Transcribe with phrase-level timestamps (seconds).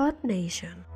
[0.00, 0.86] Earth Nation.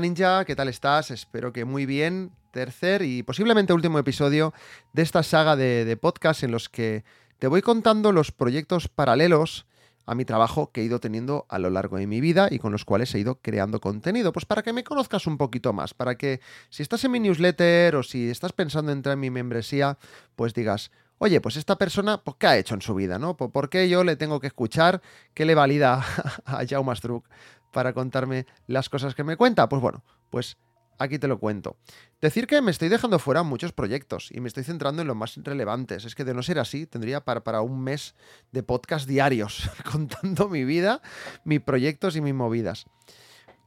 [0.00, 1.12] Ninja, ¿qué tal estás?
[1.12, 2.32] Espero que muy bien.
[2.50, 4.52] Tercer y posiblemente último episodio
[4.92, 7.04] de esta saga de, de podcast en los que
[7.38, 9.66] te voy contando los proyectos paralelos
[10.10, 12.72] a mi trabajo que he ido teniendo a lo largo de mi vida y con
[12.72, 14.32] los cuales he ido creando contenido.
[14.32, 17.94] Pues para que me conozcas un poquito más, para que si estás en mi newsletter
[17.94, 19.98] o si estás pensando en entrar en mi membresía,
[20.34, 23.20] pues digas, oye, pues esta persona, pues, ¿qué ha hecho en su vida?
[23.20, 23.36] ¿no?
[23.36, 25.00] ¿Por qué yo le tengo que escuchar?
[25.32, 26.04] ¿Qué le valida
[26.44, 27.24] a Jaume Struck
[27.70, 29.68] para contarme las cosas que me cuenta?
[29.68, 30.56] Pues bueno, pues
[31.00, 31.76] aquí te lo cuento.
[32.20, 35.36] Decir que me estoy dejando fuera muchos proyectos y me estoy centrando en los más
[35.42, 36.04] relevantes.
[36.04, 38.14] Es que de no ser así, tendría para, para un mes
[38.52, 41.00] de podcast diarios contando mi vida,
[41.44, 42.84] mis proyectos y mis movidas.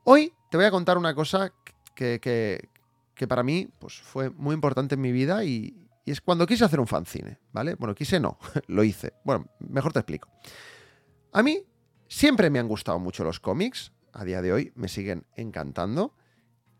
[0.03, 1.51] Hoy te voy a contar una cosa
[1.95, 2.69] que, que,
[3.16, 6.65] que para mí pues, fue muy importante en mi vida y, y es cuando quise
[6.65, 7.75] hacer un fanzine, ¿vale?
[7.75, 9.13] Bueno, quise no, lo hice.
[9.23, 10.30] Bueno, mejor te explico.
[11.31, 11.63] A mí
[12.08, 16.13] siempre me han gustado mucho los cómics, a día de hoy me siguen encantando.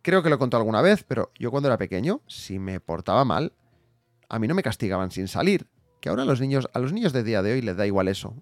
[0.04, 3.23] Creo que lo he contado alguna vez, pero yo cuando era pequeño, si me portaba
[3.23, 3.54] mal,
[4.28, 5.66] a mí no me castigaban sin salir.
[6.02, 8.09] Que ahora a los niños, a los niños de día de hoy les da igual
[8.09, 8.36] eso.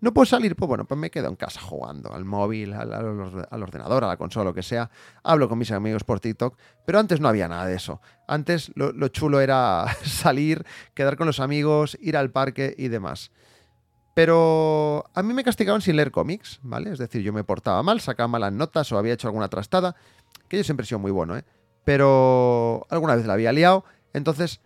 [0.00, 2.92] No, puedo salir, pues bueno, pues me quedo en casa jugando, al móvil, al,
[3.60, 4.88] ordenador, a la consola, lo que sea.
[5.24, 8.00] Hablo con mis amigos por TikTok, pero antes no había nada de eso.
[8.28, 13.32] Antes lo chulo era salir, quedar con los amigos, ir al parque y demás.
[14.22, 16.92] Pero a mí me castigaban sin leer cómics, ¿vale?
[16.92, 19.96] Es decir, yo me portaba mal, sacaba malas notas o había hecho alguna trastada
[20.46, 21.44] que yo siempre he sido muy bueno, ¿eh?
[21.86, 23.82] Pero alguna vez la había liado,
[24.12, 24.60] entonces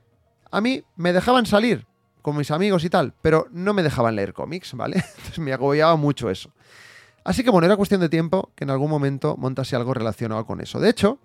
[0.50, 1.86] a mí me dejaban salir
[2.20, 4.97] con mis amigos y tal, pero no me dejaban leer cómics, ¿vale?
[5.19, 6.50] Entonces me agobiaba mucho eso.
[7.22, 10.62] Así que bueno, era cuestión de tiempo que en algún momento montase algo relacionado con
[10.62, 10.80] eso.
[10.80, 11.20] De hecho,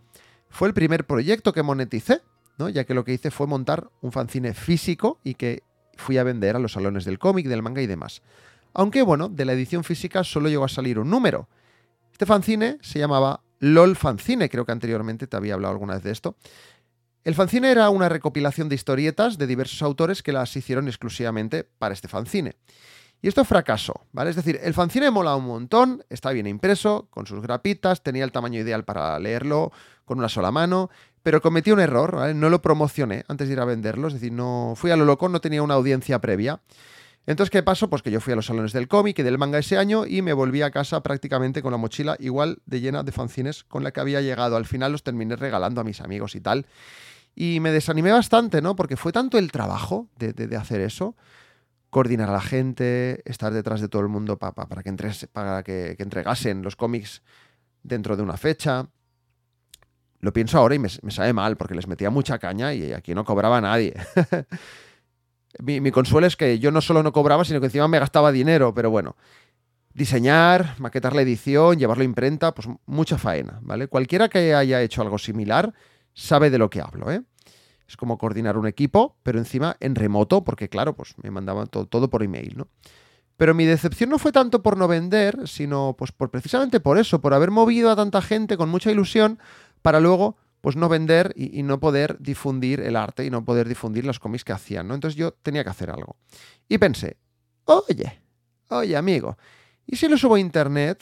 [0.50, 2.22] fue el primer proyecto que moneticé,
[2.60, 2.70] ¿no?
[2.70, 5.64] Ya que lo que hice fue montar un fanzine físico y que
[6.00, 8.22] fui a vender a los salones del cómic, del manga y demás.
[8.74, 11.48] Aunque bueno, de la edición física solo llegó a salir un número.
[12.12, 16.12] Este fanzine se llamaba LOL Fanzine, creo que anteriormente te había hablado alguna vez de
[16.12, 16.36] esto.
[17.24, 21.94] El fanzine era una recopilación de historietas de diversos autores que las hicieron exclusivamente para
[21.94, 22.56] este fanzine.
[23.22, 24.30] Y esto fracasó, ¿vale?
[24.30, 28.32] Es decir, el fanzine mola un montón, está bien impreso, con sus grapitas, tenía el
[28.32, 29.72] tamaño ideal para leerlo
[30.06, 30.90] con una sola mano,
[31.22, 32.34] pero cometí un error, ¿vale?
[32.34, 35.28] No lo promocioné antes de ir a venderlo, es decir, no fui a lo loco,
[35.28, 36.62] no tenía una audiencia previa.
[37.30, 37.90] Entonces, ¿qué pasó?
[37.92, 40.24] Pues que yo fui a los salones del cómic y del manga ese año y
[40.24, 43.92] me volví a casa prácticamente con la mochila igual de llena de fanzines con la
[43.92, 44.56] que había llegado.
[44.56, 46.66] Al final los terminé regalando a mis amigos y tal.
[47.36, 48.76] Y me desanimé bastante, ¿no?
[48.76, 51.16] Porque fue tanto el trabajo de, hacer eso,
[51.90, 54.94] coordinar a la gente, estar detrás de todo el mundo para, para, que,
[55.32, 57.22] para que, entregasen los cómics
[57.84, 58.88] dentro de una fecha.
[60.20, 63.16] Lo pienso ahora y me, me sabe mal porque les metía mucha caña y aquí
[63.16, 63.94] no cobraba nadie.
[65.58, 68.32] Mi, mi, consuelo es que yo no solo no cobraba, sino que encima me gastaba
[68.32, 69.16] dinero, pero bueno.
[69.96, 73.88] Diseñar, maquetar la edición, llevarlo a imprenta, pues mucha faena, ¿vale?
[73.88, 75.74] Cualquiera que haya hecho algo similar
[76.14, 77.24] sabe de lo que hablo, ¿eh?
[77.90, 81.88] Es como coordinar un equipo, pero encima en remoto, porque claro, pues me mandaban todo,
[81.88, 82.68] todo por email, ¿no?
[83.36, 87.20] Pero mi decepción no fue tanto por no vender, sino pues por precisamente por eso,
[87.20, 89.40] por haber movido a tanta gente con mucha ilusión
[89.82, 94.06] para luego pues no vender y, no poder difundir el arte y no poder difundir
[94.06, 94.94] los cómics que hacían, ¿no?
[94.94, 96.18] Entonces yo tenía que hacer algo.
[96.68, 97.18] Y pensé,
[97.66, 98.22] oye,
[98.68, 99.38] oye amigo,
[99.88, 101.02] ¿y si lo subo a internet?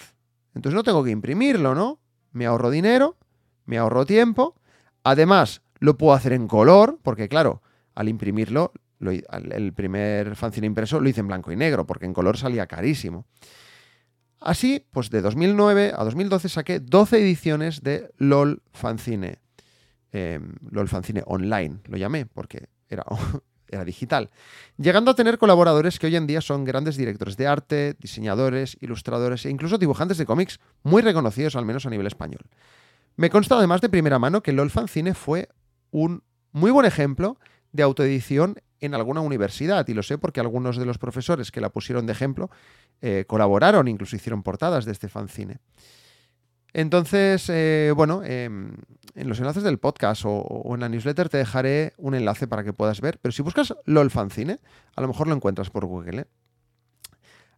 [0.54, 2.00] Entonces no tengo que imprimirlo, ¿no?
[2.32, 3.18] Me ahorro dinero,
[3.66, 4.56] me ahorro tiempo,
[5.04, 7.62] además lo puedo hacer en color, porque claro,
[7.96, 12.14] al imprimirlo, lo, el primer fanzine impreso lo hice en blanco y negro, porque en
[12.14, 13.26] color salía carísimo.
[14.40, 19.40] Así, pues de 2009 a 2012 saqué 12 ediciones de LOL Fanzine
[20.12, 20.40] eh,
[20.72, 23.04] LOL Fanzine Online, lo llamé, porque era,
[23.68, 24.30] era digital,
[24.78, 29.46] llegando a tener colaboradores que hoy en día son grandes directores de arte, diseñadores, ilustradores
[29.46, 32.42] e incluso dibujantes de cómics muy reconocidos, al menos a nivel español.
[33.16, 35.50] Me consta además de primera mano que LOL Fanzine fue
[35.92, 37.38] un muy buen ejemplo
[37.72, 41.70] de autoedición en alguna universidad, y lo sé porque algunos de los profesores que la
[41.70, 42.50] pusieron de ejemplo
[43.02, 45.60] eh, colaboraron, incluso hicieron portadas de este fanzine.
[46.74, 51.38] Entonces, eh, bueno, eh, en los enlaces del podcast o, o, en la newsletter te
[51.38, 54.60] dejaré un enlace para que puedas ver, pero si buscas LOL Fanzine,
[54.96, 56.22] a lo mejor lo encuentras por Google.
[56.22, 56.26] ¿eh?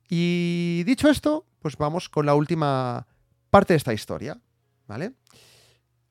[0.09, 3.07] Y dicho esto, pues vamos con la última
[3.49, 4.39] parte de esta historia,
[4.87, 5.13] ¿vale?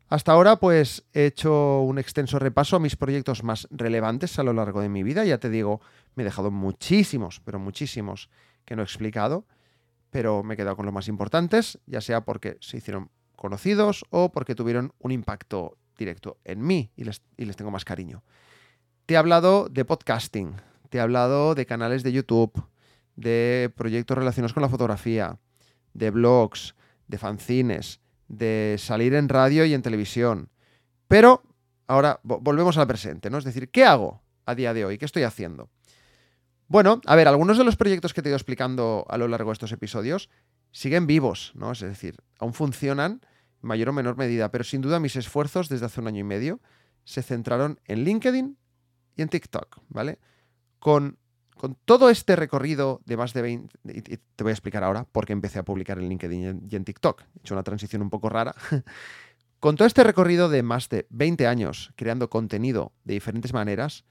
[0.09, 4.53] Hasta ahora, pues he hecho un extenso repaso a mis proyectos más relevantes a lo
[4.53, 5.25] largo de mi vida.
[5.25, 5.81] Ya te digo,
[6.15, 8.31] me he dejado muchísimos, pero muchísimos
[8.65, 9.45] que no he explicado
[10.11, 14.31] pero me he quedado con los más importantes, ya sea porque se hicieron conocidos o
[14.33, 18.23] porque tuvieron un impacto directo en mí y les, y les tengo más cariño.
[19.07, 20.55] Te he hablado de podcasting,
[20.89, 22.65] te he hablado de canales de YouTube,
[23.17, 25.39] de proyectos relacionados con la fotografía,
[25.93, 26.75] de blogs,
[27.07, 30.51] de fanzines, de salir en radio y en televisión.
[31.09, 31.43] Pero
[31.87, 33.39] ahora volvemos al presente, ¿no?
[33.39, 34.99] Es decir, ¿qué hago a día de hoy?
[34.99, 35.71] ¿Qué estoy haciendo?
[36.69, 39.51] Bueno, a ver, algunos de los proyectos que te he ido explicando a lo largo
[39.51, 40.29] de estos episodios
[40.71, 41.73] siguen vivos, ¿no?
[41.73, 43.23] Es decir, aún funcionan
[43.63, 46.25] en mayor o menor medida, pero sin duda mis esfuerzos desde hace un año y
[46.25, 46.61] medio
[47.05, 48.59] se centraron en LinkedIn
[49.17, 50.19] y en TikTok, ¿vale?
[50.79, 51.19] Con
[51.59, 55.27] con todo este recorrido de más de 20, y te voy a explicar ahora por
[55.27, 58.29] qué empecé a publicar en LinkedIn y en TikTok, he hecho una transición un poco
[58.31, 58.55] rara,
[59.61, 64.05] con todo este recorrido de más de 20 años creando contenido de diferentes maneras,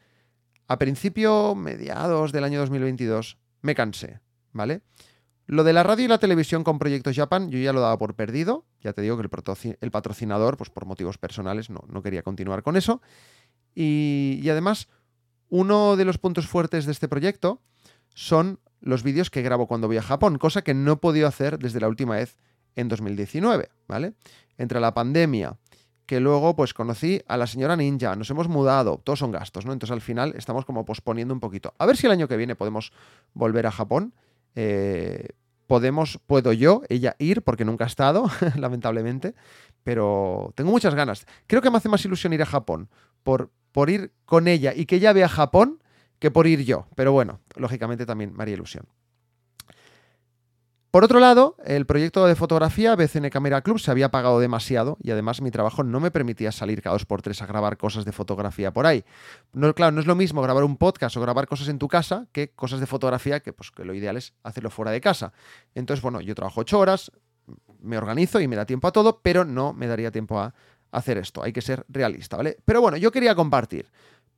[0.68, 4.20] a principio, mediados del año 2022, me cansé,
[4.52, 4.82] ¿vale?
[5.46, 8.16] Lo de la radio y la televisión con Proyectos Japan, yo ya lo daba por
[8.16, 8.66] perdido.
[8.82, 9.24] Ya te digo que
[9.80, 13.02] el, patrocinador, pues por motivos personales, no, quería continuar con eso.
[13.74, 14.90] Y, además,
[15.50, 17.62] uno de los puntos fuertes de este proyecto
[18.14, 21.60] son los vídeos que grabo cuando voy a Japón, cosa que no he podido hacer
[21.60, 22.38] desde la última vez
[22.76, 24.14] en 2019, ¿vale?
[24.58, 25.58] Entre la pandemia,
[26.06, 29.74] que luego pues conocí a la señora Ninja, nos hemos mudado, todos son gastos, ¿no?
[29.74, 31.74] Entonces al final estamos como posponiendo un poquito.
[31.78, 32.92] A ver si el año que viene podemos
[33.34, 34.14] volver a Japón.
[34.56, 35.28] Eh,
[35.68, 39.36] podemos, puedo yo, ella ir, porque nunca ha estado, lamentablemente,
[39.84, 41.28] pero tengo muchas ganas.
[41.46, 42.90] Creo que me hace más ilusión ir a Japón
[43.72, 45.84] por, ir con ella y que ella vea Japón
[46.20, 46.88] que por ir yo.
[46.96, 48.86] Pero bueno, lógicamente también me haría ilusión.
[50.90, 55.12] Por otro lado, el proyecto de fotografía BCN Camera Club se había pagado demasiado y
[55.12, 58.14] además mi trabajo no me permitía salir cada dos por tres a grabar cosas de
[58.14, 59.04] fotografía por ahí.
[59.52, 62.28] No, claro, no es lo mismo grabar un podcast o grabar cosas en tu casa
[62.32, 65.34] que cosas de fotografía que, pues, que lo ideal es hacerlo fuera de casa.
[65.76, 67.12] Entonces, bueno, yo trabajo ocho horas,
[67.82, 70.54] me organizo y me da tiempo a todo, pero no me daría tiempo a
[70.92, 71.44] hacer esto.
[71.44, 72.58] Hay que ser realista, ¿vale?
[72.66, 73.88] Pero bueno, yo quería compartir,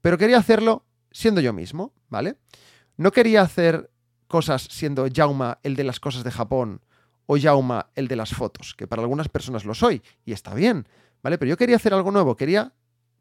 [0.01, 2.35] pero quería hacerlo siendo yo mismo, ¿vale?
[2.97, 3.89] No quería hacer
[4.27, 6.81] cosas siendo Jauma el de las cosas de Japón
[7.25, 10.87] o Jauma el de las fotos, que para algunas personas lo soy y está bien,
[11.21, 11.37] ¿vale?
[11.37, 12.73] Pero yo quería hacer algo nuevo, quería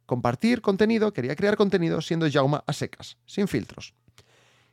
[0.07, 3.95] compartir contenido, quería crear contenido siendo Jauma a secas, sin filtros.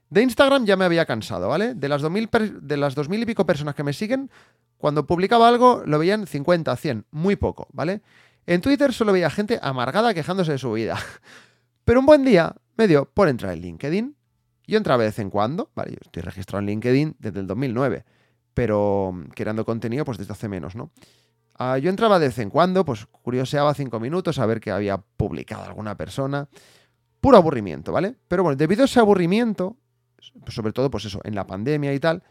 [0.09, 1.73] De Instagram ya me había cansado, ¿vale?
[1.73, 2.29] De las 2000,
[2.61, 4.29] de las 2000 y pico personas que me siguen,
[4.77, 8.01] cuando publicaba algo lo veían 50, 100, muy poco, ¿vale?
[8.47, 10.97] En Twitter solo veía gente amargada quejándose de su vida.
[11.85, 14.15] Pero un buen día me dio por entrar en LinkedIn.
[14.67, 18.03] Yo entraba de vez en cuando, vale, yo estoy registrado en LinkedIn desde el 2009,
[18.53, 20.91] pero mm, creando contenido pues desde hace menos, ¿no?
[21.57, 24.97] Ah, yo entraba de vez en cuando, pues curioseaba cinco minutos a ver qué había
[24.97, 26.49] publicado alguna persona.
[27.21, 28.15] Puro aburrimiento, ¿vale?
[28.27, 29.77] Pero bueno, debido a ese aburrimiento,
[30.47, 32.23] sobre todo pues eso, en la pandemia y tal,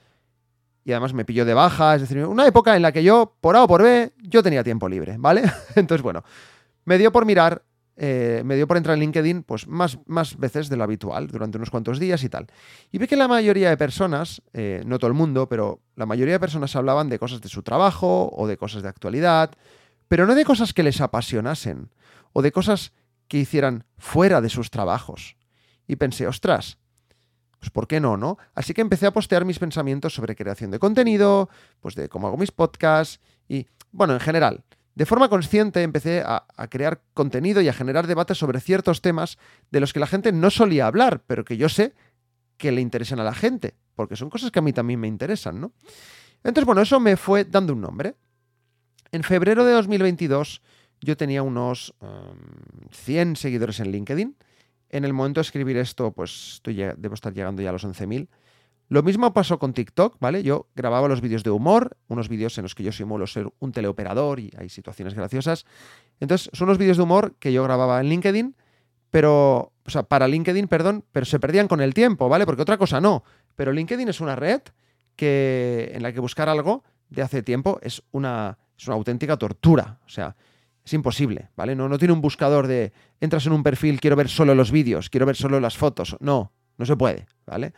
[0.85, 3.57] y además me pilló de baja, es decir, una época en la que yo, por
[3.57, 5.43] A o por B, yo tenía tiempo libre, ¿vale?
[5.75, 6.23] Entonces, bueno,
[6.85, 7.65] me dio por mirar,
[7.97, 11.57] eh, me dio por entrar en LinkedIn, pues más, más veces de lo habitual, durante
[11.57, 12.49] unos cuantos días y tal.
[12.93, 16.35] Y vi que la mayoría de personas, eh, no todo el mundo, pero la mayoría
[16.35, 19.53] de personas hablaban de cosas de su trabajo o de cosas de actualidad,
[20.09, 21.91] pero no de cosas que les apasionasen
[22.35, 22.93] o de cosas
[23.27, 25.37] que hicieran fuera de sus trabajos.
[25.87, 26.79] Y pensé, ostras,
[27.65, 28.37] pues ¿por qué no, no?
[28.55, 31.49] Así que empecé a postear mis pensamientos sobre creación de contenido,
[31.81, 34.65] pues de cómo hago mis podcasts y, bueno, en general.
[34.95, 39.39] De forma consciente empecé a, crear contenido y a generar debates sobre ciertos temas
[39.71, 41.95] de los que la gente no solía hablar, pero que yo sé
[42.59, 45.59] que le interesan a la gente, porque son cosas que a mí también me interesan,
[45.59, 45.73] ¿no?
[46.43, 48.15] Entonces, bueno, eso me fue dando un nombre.
[49.11, 50.61] En febrero de 2022
[51.01, 51.95] yo tenía unos
[52.91, 54.37] 100 em, seguidores en LinkedIn
[54.95, 58.29] en el momento de escribir esto, pues debo estar llegando ya a los 11.000.
[58.89, 60.45] Lo mismo pasó con TikTok, ¿vale?
[60.45, 63.73] Yo grababa los vídeos de humor, unos vídeos en los que yo simulo ser un
[63.73, 65.67] teleoperador y hay situaciones graciosas.
[66.21, 68.55] Entonces, son unos vídeos de humor que yo grababa en LinkedIn,
[69.11, 72.47] pero, o sea, para LinkedIn, perdón, pero se perdían con el tiempo, ¿vale?
[72.47, 73.25] Porque otra cosa no.
[73.57, 74.61] Pero LinkedIn es una red
[75.17, 79.99] que, en la que buscar algo de hace tiempo es una, es una auténtica tortura.
[80.07, 80.37] O sea,
[80.85, 81.75] es imposible, ¿vale?
[81.75, 85.09] No, no tiene un buscador de entras en un perfil, quiero ver solo los vídeos,
[85.09, 86.17] quiero ver solo las fotos.
[86.21, 87.73] No, no se puede, ¿vale?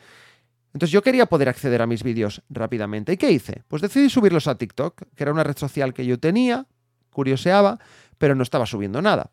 [0.73, 3.13] Entonces yo quería poder acceder a mis vídeos rápidamente.
[3.13, 3.63] ¿Y qué hice?
[3.69, 6.67] Pues decidí subirlos a TikTok, que era una red social que yo tenía,
[7.11, 7.79] curioseaba,
[8.19, 9.31] pero no estaba subiendo nada.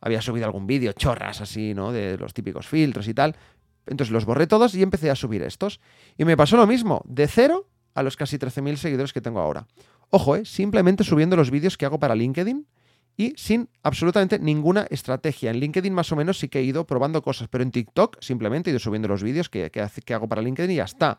[0.00, 1.90] Había subido algún vídeo, chorras así, ¿no?
[1.90, 3.34] De los típicos filtros y tal.
[3.86, 5.80] Entonces los borré todos y empecé a subir estos.
[6.16, 9.66] Y me pasó lo mismo, de cero a los casi 13.000 seguidores que tengo ahora.
[10.10, 10.44] Ojo, ¿eh?
[10.44, 12.66] simplemente subiendo los vídeos que hago para LinkedIn
[13.18, 15.50] y sin absolutamente ninguna estrategia.
[15.50, 18.70] En LinkedIn más o menos sí que he ido probando cosas, pero en TikTok simplemente
[18.70, 21.18] he ido subiendo los vídeos que, que, hago para LinkedIn y ya está.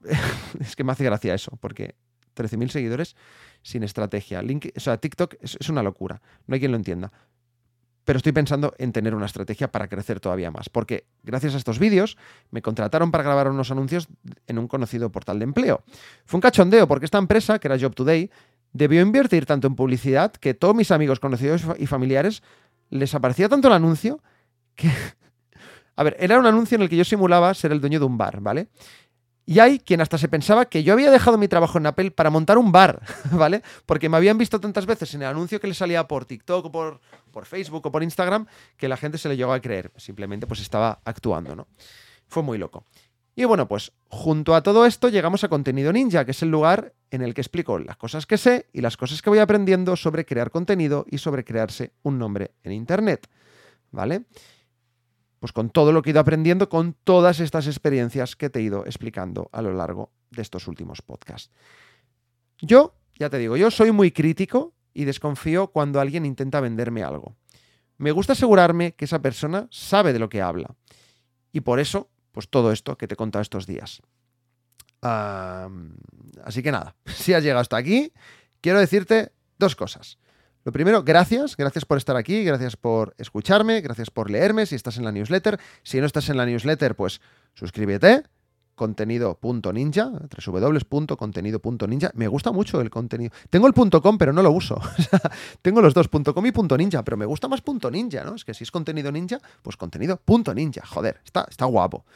[0.60, 1.96] es que me hace gracia eso, porque
[2.36, 3.16] 13.000 seguidores
[3.62, 4.40] sin estrategia.
[4.40, 6.22] Link, o sea, TikTok es, una locura.
[6.46, 7.12] No hay quien lo entienda.
[8.04, 10.68] Pero estoy pensando en tener una estrategia para crecer todavía más.
[10.68, 12.16] Porque gracias a estos vídeos
[12.52, 14.08] me contrataron para grabar unos anuncios
[14.46, 15.82] en un conocido portal de empleo.
[16.24, 18.30] Fue un cachondeo porque esta empresa, que era Job Today,
[18.72, 22.42] debió invertir tanto en publicidad que todos mis amigos, conocidos y familiares
[22.90, 24.20] les aparecía tanto el anuncio
[24.74, 24.90] que...
[25.96, 28.16] A ver, era un anuncio en el que yo simulaba ser el dueño de un
[28.16, 28.68] bar, ¿vale?
[29.48, 32.28] Y hay quien hasta se pensaba que yo había dejado mi trabajo en Apple para
[32.28, 33.62] montar un bar, ¿vale?
[33.86, 36.70] Porque me habían visto tantas veces en el anuncio que le salía por TikTok o
[36.70, 37.00] por,
[37.32, 38.46] por Facebook o por Instagram
[38.76, 39.90] que la gente se le llegó a creer.
[39.96, 41.66] Simplemente pues estaba actuando, ¿no?
[42.28, 42.84] Fue muy loco.
[43.38, 46.92] Y bueno, pues junto a todo esto llegamos a Contenido Ninja, que es el lugar
[47.12, 50.24] en el que explico las cosas que sé y las cosas que voy aprendiendo sobre
[50.24, 53.28] crear contenido y sobre crearse un nombre en Internet,
[53.92, 54.24] ¿vale?
[55.38, 58.62] pues con todo lo que he ido aprendiendo, con todas estas experiencias que te he
[58.62, 61.52] ido explicando a lo largo de estos últimos podcasts.
[62.58, 67.36] Yo, ya te digo, yo soy muy crítico y desconfío cuando alguien intenta venderme algo.
[67.98, 70.74] Me gusta asegurarme que esa persona sabe de lo que habla.
[71.52, 74.00] Y por eso, pues todo esto que te he contado estos días.
[75.02, 78.12] así que nada, si has llegado hasta aquí,
[78.60, 80.18] quiero decirte dos cosas.
[80.62, 84.98] Lo primero, gracias, gracias por estar aquí, gracias por escucharme, gracias por leerme si estás
[84.98, 85.58] en la newsletter.
[85.82, 87.20] Si no estás en la newsletter, pues
[87.54, 88.22] suscríbete
[88.78, 90.10] contenido.ninja,
[90.46, 92.10] www.contenido.ninja.
[92.14, 93.30] Me gusta mucho el contenido.
[93.50, 94.80] Tengo el .com, pero no lo uso.
[95.62, 98.34] tengo los dos, .com y .ninja, pero me gusta más .ninja, ¿no?
[98.34, 100.86] Es que si es contenido ninja, pues contenido.ninja.
[100.86, 102.06] Joder, está, está guapo.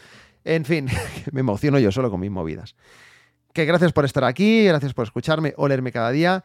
[0.44, 0.88] En fin,
[1.32, 2.74] me emociono yo solo con mis movidas.
[3.52, 6.42] Que gracias por estar aquí, gracias por escucharme o leerme cada día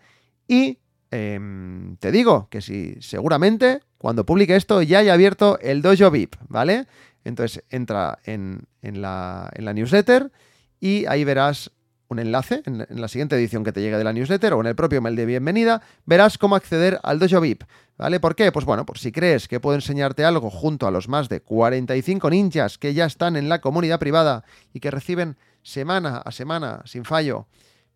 [0.48, 6.12] y Em, te digo que si seguramente cuando publique esto ya haya abierto el Dojo
[6.12, 6.86] VIP, ¿vale?
[7.24, 10.32] Entonces entra en, la, newsletter
[10.80, 11.72] y ahí verás
[12.10, 14.76] un enlace en, la siguiente edición que te llegue de la newsletter o en el
[14.76, 17.64] propio mail de bienvenida, verás cómo acceder al Dojo VIP.
[17.98, 18.20] ¿Vale?
[18.20, 18.52] ¿Por qué?
[18.52, 22.30] Pues bueno, por si crees que puedo enseñarte algo junto a los más de 45
[22.30, 27.06] ninjas que ya están en la comunidad privada y que reciben semana a semana, sin
[27.06, 27.48] fallo,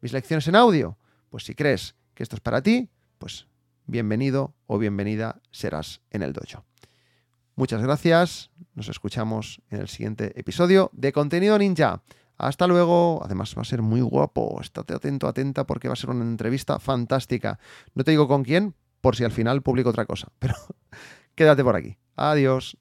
[0.02, 0.98] mis lecciones en audio,
[1.30, 3.46] pues si crees que esto es para ti, pues
[3.86, 6.66] bienvenido o bienvenida serás en el dojo.
[7.56, 12.02] Muchas gracias, nos escuchamos en el siguiente episodio de Contenido Ninja.
[12.38, 16.12] Hasta luego, además va a ser muy guapo, estate atento, atenta porque va a ser
[16.12, 17.60] una entrevista fantástica.
[17.94, 20.56] No te digo con quién, por si al final publico otra cosa, pero
[21.36, 21.98] quédate por aquí.
[22.16, 22.78] Adiós.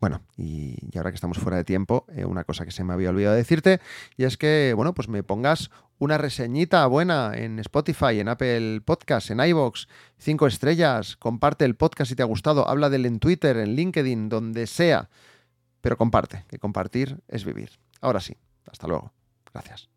[0.00, 3.10] Bueno, y, ahora que estamos fuera de tiempo, eh, una cosa que se me había
[3.10, 3.80] olvidado decirte,
[4.16, 9.30] y es que, bueno, pues me pongas una reseñita buena en Spotify, en Apple Podcasts,
[9.30, 13.58] en iVoox, cinco estrellas, comparte el podcast si te ha gustado, habla del en Twitter,
[13.58, 15.10] en LinkedIn, donde sea,
[15.82, 17.72] pero comparte, que compartir es vivir.
[18.00, 18.34] Ahora sí,
[18.70, 19.12] hasta luego.
[19.52, 19.90] Gracias.